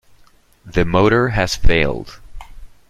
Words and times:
The 0.65 0.83
motor 0.83 1.27
has 1.27 1.55
failed. 1.55 2.19